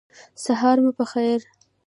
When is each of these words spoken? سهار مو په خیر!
سهار 0.43 0.77
مو 0.83 0.91
په 0.97 1.05
خیر! 1.11 1.39